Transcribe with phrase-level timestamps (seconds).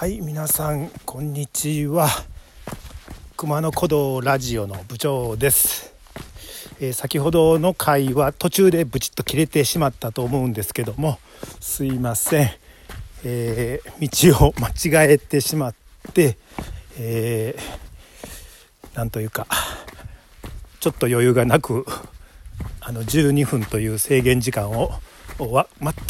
[0.00, 2.08] はい皆さんこんにちは。
[3.36, 5.94] 熊野古道ラジオの部長です、
[6.80, 11.18] えー先ほどの回は途中でブチッと切れてしまったと思うんですけども
[11.60, 12.50] すいません、
[13.24, 15.74] えー道を間違えてしまっ
[16.14, 16.38] て、
[16.98, 19.46] えーなんというか
[20.80, 21.84] ちょっと余裕がなく
[22.80, 24.92] あの12分という制限時間を
[25.36, 25.48] 全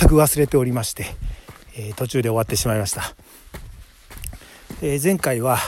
[0.09, 1.07] く忘れておりまして、
[1.77, 3.16] えー途中で終わってしまいました。
[4.83, 5.59] えー前回は、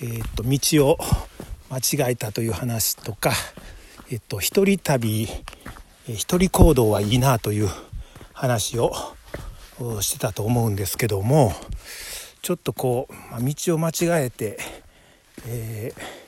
[0.00, 0.98] えーっと道を
[1.68, 3.32] 間違えたという話とか、
[4.08, 5.26] えっと一人旅、
[6.08, 7.68] えー一人行動はいいなという
[8.32, 8.92] 話を
[10.00, 11.52] してたと思うんですけども
[12.40, 14.58] ちょっとこう、まあ道を間違えて、
[15.48, 16.20] えー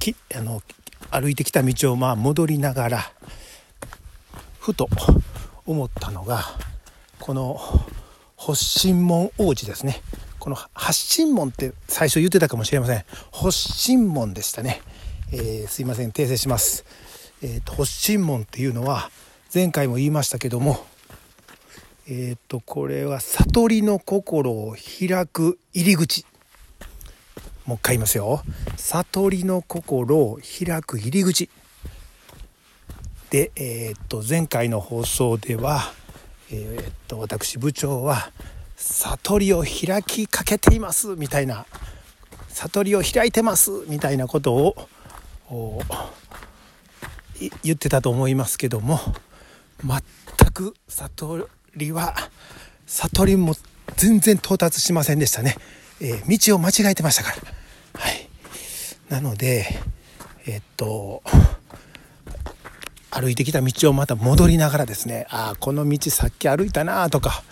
[0.00, 0.62] きあの
[1.12, 3.12] 歩いてきた道をまあ戻りながら
[4.58, 4.88] ふと
[5.64, 6.42] 思ったのが
[7.20, 7.60] この
[8.36, 10.02] 発信門王子ですね。
[10.38, 13.04] この発信門って最初言ってたかもしれません。
[13.32, 14.80] 発信門でしたね、
[15.32, 16.10] えーすいません。
[16.10, 16.84] 訂正します、
[17.42, 19.10] えーと発信門っていうのは
[19.52, 20.86] 前回も言いましたけども
[22.08, 26.24] えっ、とこれは悟りの心を開く入り口。
[27.64, 28.42] もう一回言いますよ。
[28.76, 31.50] 悟りの心を開く入り口。
[33.30, 35.92] で、えーっと前回の放送では、
[36.50, 38.30] えーっと私部長は
[38.76, 41.66] 悟りを開きかけていますみたいな。
[42.56, 44.76] 悟りを開いてますみたいなことを
[47.62, 48.98] 言ってたと思いますけども
[49.84, 50.00] 全
[50.52, 52.14] く悟りは
[52.86, 53.54] 悟りも
[53.96, 55.56] 全然到達しませんでしたね、
[56.00, 57.36] えー道を間違えてましたから。
[58.00, 58.28] はい。
[59.10, 59.66] なので
[60.46, 61.22] えっと
[63.18, 67.42] 歩いてきた道をまた戻りながらですねああこの道さっき歩いたなとか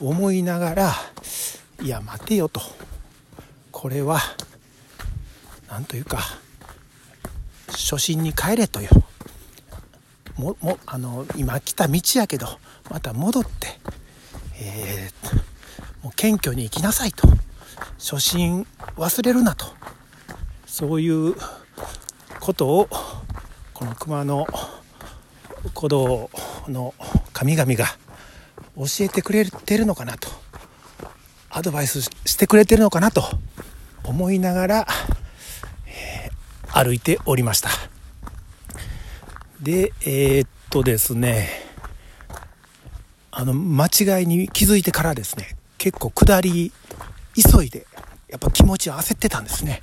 [0.00, 0.92] 思いながら
[1.80, 2.60] いや待てよと。
[3.70, 4.20] これは
[5.68, 6.20] なんというか
[7.68, 8.88] 初心に帰れという。
[10.36, 12.46] ももあの今来た道やけど
[12.90, 13.78] また戻って、
[14.60, 15.52] えー
[16.02, 17.28] もう謙虚に生きなさいと。
[17.98, 18.66] 初心
[18.96, 19.66] 忘れるなと。
[20.66, 21.36] そういう
[22.40, 22.88] ことを
[23.72, 24.46] この熊の
[25.82, 26.30] 古道
[26.68, 26.94] の
[27.32, 27.86] 神々が
[28.76, 30.28] 教えてくれてるのかなと
[31.50, 33.24] アドバイスしてくれてるのかなと
[34.04, 34.86] 思いながら、
[35.86, 36.32] えー
[36.74, 37.68] 歩いておりました。
[39.60, 41.48] でえーっとですね
[43.30, 46.72] あの間違いに気づいてからですね結構下り
[47.34, 47.86] 急いで
[48.28, 49.82] やっぱ気持ち焦ってたんですね。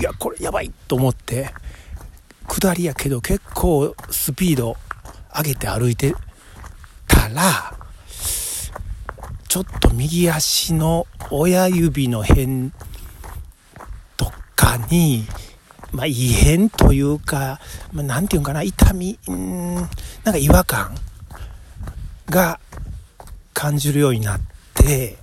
[0.00, 1.50] いやこれやばいと思って
[2.48, 4.76] 下りやけど結構スピード
[5.38, 6.14] 上げて歩いて
[7.06, 7.78] たら
[9.46, 12.72] ちょっと右足の親指の辺
[14.16, 15.24] とかに、
[15.92, 17.60] まあ、異変というか、
[17.92, 19.86] まあ、なんていうんかな痛みうんなん
[20.24, 20.94] か違和感
[22.26, 22.58] が
[23.54, 24.40] 感じるようになっ
[24.74, 25.16] て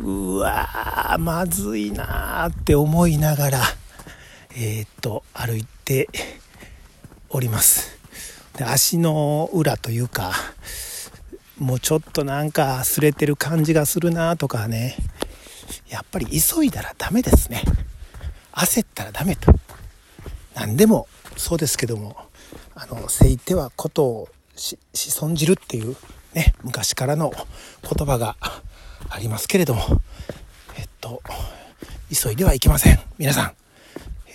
[0.00, 3.62] うわーまずいなーって思いながら
[4.56, 6.08] えーっと歩いて
[7.28, 7.97] おります。
[8.64, 10.32] 足の裏というか
[11.58, 14.96] もうちょっとなんか擦れてる感じがするなとかね。
[15.88, 17.62] やっぱり急いだらダメですね。
[18.52, 19.52] 焦ったらダメと。
[20.54, 22.16] 何でもそうですけども
[22.74, 25.96] あのせいてはことをしし損じるっていう
[26.34, 27.32] ね昔からの
[27.82, 28.36] 言葉が
[29.08, 29.82] ありますけれども。
[30.76, 31.22] えっと
[32.10, 33.00] 急いではいけません。
[33.18, 33.52] 皆さん。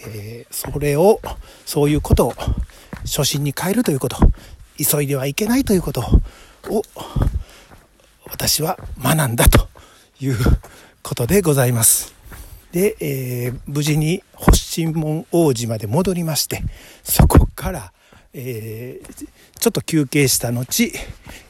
[0.05, 1.19] えーそれを
[1.65, 2.33] そういうことを
[3.05, 4.17] 初心に変えるということ
[4.77, 6.01] 急いではいけないということ
[6.69, 6.83] を
[8.29, 9.67] 私は学んだと
[10.19, 10.37] いう
[11.01, 12.13] ことでございます。
[12.71, 16.63] で、えー無事に発信門王子まで戻りまして
[17.03, 17.93] そこから、
[18.33, 19.27] えー
[19.59, 20.91] ちょっと休憩した後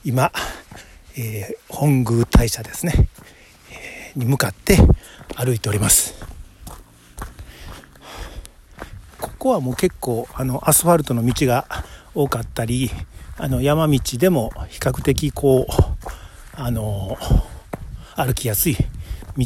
[0.03, 0.31] 今、
[1.15, 3.07] えー本宮大社ですね、
[4.15, 4.77] に向かって
[5.35, 6.32] 歩いております。
[9.43, 11.67] ここはもう結構あのアスファルトの道が
[12.15, 12.89] 多かったり
[13.37, 15.73] あの山道でも比較的こう
[16.53, 17.17] あの
[18.15, 18.77] 歩きやすい
[19.37, 19.45] 道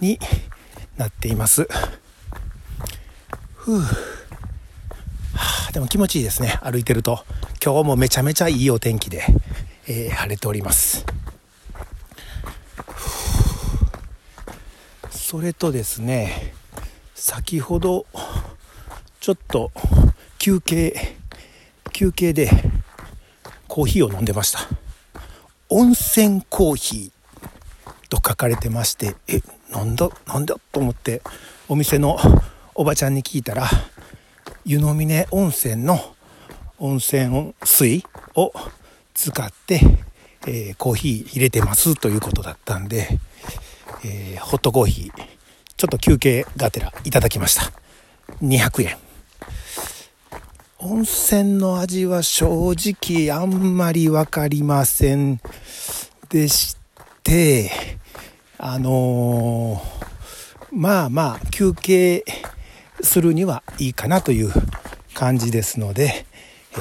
[0.00, 0.20] に
[0.96, 1.66] なっています。
[3.56, 3.86] ふうは
[5.68, 7.24] あでも気持ちいいですね歩いてると
[7.60, 9.24] 今日もめちゃめちゃいいお天気で、
[9.88, 11.04] えー晴れております。
[15.10, 16.54] それとですね
[17.16, 18.06] 先ほど
[19.26, 19.72] ちょっと
[20.38, 21.16] 休憩
[21.92, 22.48] 休憩で
[23.66, 24.60] コーヒーを飲んでました。
[25.68, 29.40] 温泉コーヒーと書かれてましてえ
[29.72, 31.22] なんだなんだと思って
[31.66, 32.16] お店の
[32.76, 33.66] おばちゃんに聞いたら
[34.64, 35.98] 湯の峰温泉の
[36.78, 38.04] 温泉水
[38.36, 38.52] を
[39.12, 39.80] 使って、
[40.46, 43.08] えー、コーヒー入れてますということだったんで、
[44.04, 45.12] えー、ホットコーヒー
[45.76, 47.72] ちょっと休憩がてらいただきました。
[48.40, 49.05] 200円。
[50.88, 55.40] 温泉の味は正直あんまり分かりません
[56.28, 56.76] でし
[57.24, 57.72] て
[58.56, 62.24] あのー、まあまあ休憩
[63.00, 64.52] するにはいいかなという
[65.12, 66.24] 感じですので、
[66.74, 66.78] え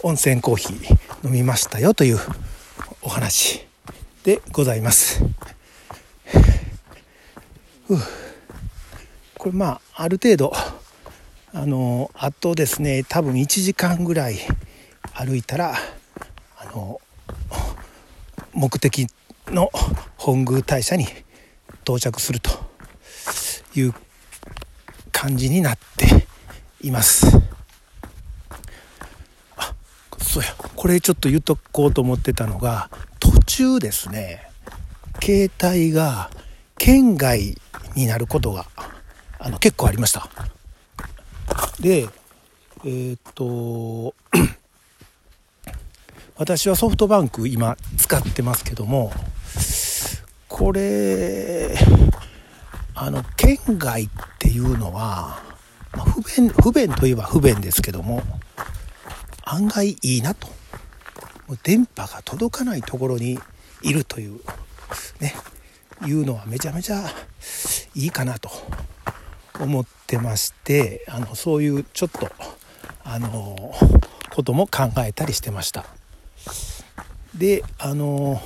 [0.00, 2.18] ー、温泉コーヒー飲みましたよという
[3.02, 3.66] お話
[4.24, 5.22] でございます。
[9.42, 10.52] これまあある程度
[11.52, 14.38] あのあとですね多分1時間ぐらい
[15.14, 15.74] 歩いたら
[16.58, 17.00] あの
[18.52, 19.08] 目的
[19.48, 19.68] の
[20.16, 21.08] 本宮大社に
[21.82, 22.50] 到着すると
[23.74, 23.94] いう
[25.10, 26.28] 感じになって
[26.80, 27.26] います。
[29.56, 29.74] あ
[30.20, 30.54] そうや。
[30.76, 34.48] これちょっと言っとこうと思ってたのが途中ですね
[35.20, 36.30] 携帯が
[36.78, 37.56] 県外
[37.96, 38.66] になることが
[39.44, 40.28] あの結構ありました。
[41.80, 42.08] で
[42.84, 44.14] えー、っと
[46.38, 49.12] 私はソフトバンク今使ってますけども
[50.48, 51.74] これ
[52.94, 54.08] あの県外っ
[54.38, 55.42] ていうのは、
[55.92, 58.22] まあ、不便不便といえば不便ですけども
[59.44, 60.46] 案外いいなと。
[61.64, 63.38] 電波が届かないところに
[63.82, 64.40] いるという
[65.20, 65.34] ね
[66.06, 67.10] いうのはめちゃめちゃ
[67.94, 68.48] いいかなと。
[69.60, 72.30] 思ってましてあのそういうちょっと
[73.04, 73.74] あの
[74.30, 75.84] ことも考えたりしてました。
[77.34, 78.40] であの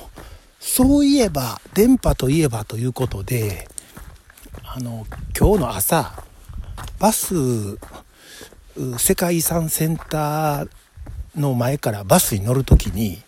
[0.59, 3.67] そういえば電波といえばということで
[4.63, 5.05] あの
[5.37, 6.23] 今日の朝
[6.99, 7.35] バス
[8.97, 10.69] 世界遺産センター
[11.35, 13.21] の前からバスに乗る時に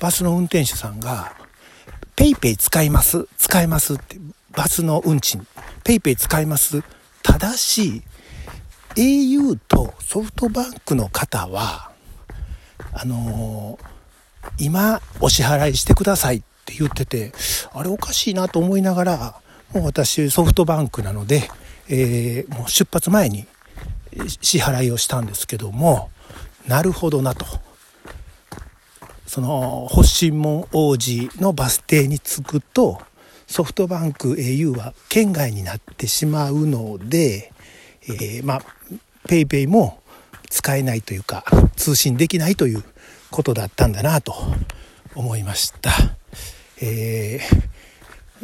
[0.00, 1.34] バスの運転手さんが
[2.16, 4.18] 「PayPay 使います使います」って
[4.52, 5.46] バスの運賃
[5.84, 6.82] PayPay 使います
[7.28, 8.02] ただし
[8.96, 11.92] au とソフトバンクの方は
[12.92, 13.98] あのー
[14.58, 17.32] 今お支払いしてくださいって言ってて、
[17.72, 19.40] あれおかしいなと思いながら、
[19.74, 21.48] もう私ソフトバンクなので、
[21.88, 23.46] えー、もう出発前に
[24.40, 26.10] 支払いをしたんですけども、
[26.66, 27.46] なるほどなと。
[29.26, 33.00] その、発信門王子のバス停に着くと、
[33.48, 37.50] ソフトバンク au は県外になってしまうので、
[38.02, 38.62] えー、まあ、
[39.26, 40.00] PayPay も
[40.50, 42.84] 使えないというか、通信できないという
[43.30, 44.34] ことだったんだなと
[45.14, 45.90] 思いました。
[46.80, 47.68] えー、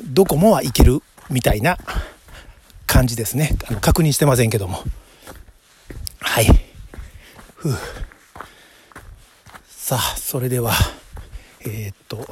[0.03, 1.77] ドコモはいけるみたいな
[2.87, 3.57] 感じですね。
[3.69, 4.83] あの確認してませんけども。
[6.21, 6.47] はい。
[7.57, 7.75] ふう
[9.69, 10.73] さあ、それでは、
[11.61, 12.27] えー、っと、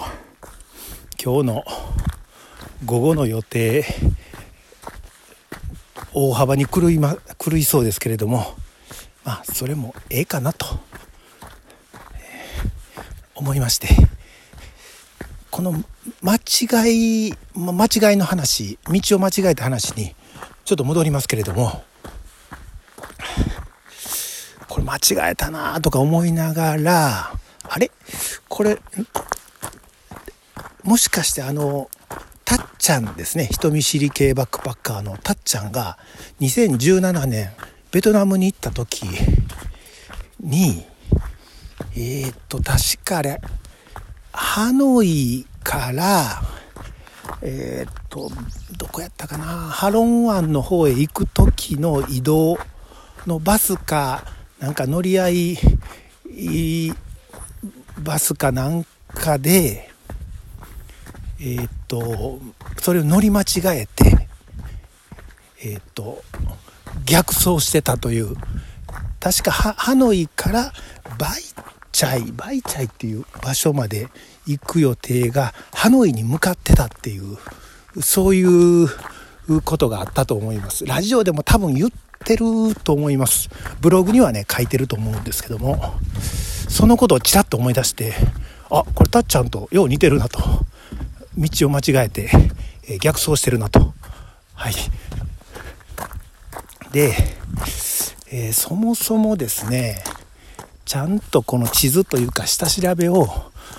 [1.23, 1.65] 今日の
[2.85, 3.85] 午後の予定、
[6.13, 8.55] 大幅に狂いま、狂いそうですけれども、
[9.25, 10.67] まあ、それもええかなと。
[13.35, 13.89] 思いまして
[15.51, 15.73] この
[16.23, 20.15] 間違い間違いの話道を間違えた話に
[20.65, 21.83] ちょっと戻りますけれども
[24.69, 27.33] これ間違えたなとか思いながら
[27.69, 27.91] あれ？
[28.49, 28.79] これ
[30.85, 31.91] もしかしてあの
[32.83, 33.49] ちゃんですね。
[33.51, 35.99] 人見知り系バックパッカーのたっちゃんが
[36.41, 37.51] 2017年
[37.93, 39.05] ベトナムに行った時
[40.41, 40.85] に
[41.95, 43.41] えー、っと、確かあれ、
[44.33, 46.43] ハノイから、
[47.43, 48.31] えー、っと、
[48.79, 52.59] どこやったかな、ハロン湾の方へ行く時の移動
[53.27, 54.25] のバスか、
[54.59, 55.59] なんか乗り合い、
[57.99, 59.92] バスかなんかで、
[61.45, 62.39] えー、っと、
[62.81, 64.29] それを乗り間違えて、
[65.65, 66.23] えっと、
[67.05, 68.37] 逆走してたという、
[69.19, 70.73] 確かハノイから
[71.19, 71.43] バイ
[71.91, 74.09] チャイ、バイチャイっていう場所まで
[74.47, 77.37] 行く予定がハノイに向かってたっていう、
[78.01, 78.89] そういう
[79.65, 80.87] ことがあったと思います。
[80.87, 81.91] ラジオでも多分言っ
[82.25, 82.45] てる
[82.85, 83.51] と思います。
[83.81, 85.95] ブログにはね、書いてると思うんですけども、
[86.69, 88.15] そのことをちらっと思い出して、
[88.71, 90.41] あ、これたっちゃんとよう似てるなと。
[91.37, 92.31] 道を間違えて、
[92.89, 93.95] え逆走してるなと。
[94.55, 94.75] はい。
[96.93, 97.15] で、
[98.31, 100.03] えー、そもそもですね、
[100.85, 103.27] ちゃんとこの地図というか下調べを、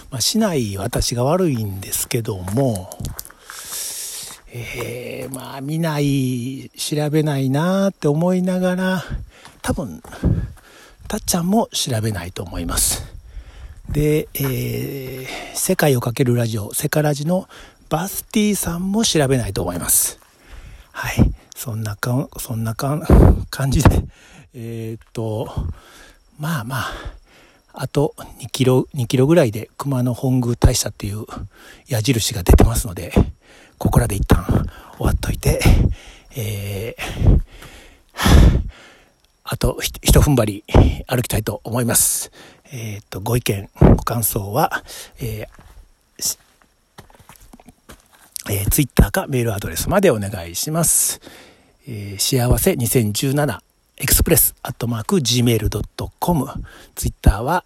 [0.09, 2.89] まあ、しない私が悪いんですけども、
[4.55, 9.03] えー、まあ見ない、調べないなーって思いながら、
[9.63, 10.01] 多分、
[11.07, 13.03] たっちゃんも調べないと思います。
[13.89, 17.47] で、えー、世界をかけるラジオ、セカラジの
[17.89, 20.19] バスティさんも調べないと思います。
[20.91, 21.33] はい。
[21.55, 22.99] そんなかんそんなか
[23.49, 24.03] 感じで、
[24.53, 25.49] えー、っと、
[26.39, 26.91] まあまあ、
[27.73, 31.25] あと2キロ、2キロぐらいで熊野本宮大社っていう
[31.87, 33.13] 矢印が出てますので、
[33.77, 34.45] ここらで一旦
[34.97, 35.59] 終わっといて、
[36.35, 37.32] えー、
[39.63, 40.63] あと一踏ん張り
[41.07, 42.33] 歩きたいと思います。
[42.73, 44.83] えっ、と、ご意見、ご感想は、
[45.21, 46.37] えー
[48.49, 51.21] えー、ツイッターかメールアドレスまでお願いします。
[51.87, 53.59] えー、幸せ2017
[53.99, 56.47] エクスプレスアットマーク gmail.com
[56.95, 57.63] ツイッターは、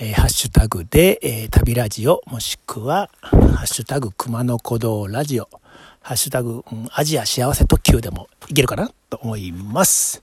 [0.00, 5.50] えー、ハッシュタグで、えー、旅ラジオもしくはハッシュタグ熊野古道ラジオ
[6.00, 10.22] ハッシュタグ、うん、アジア幸せ特急でもいけるかなと思います。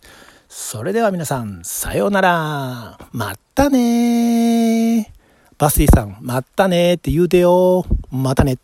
[0.55, 2.99] それでは皆さん、さようなら。
[3.11, 5.11] またね
[5.57, 7.87] バスティさん、またねって言うてよ。
[8.11, 8.59] またね。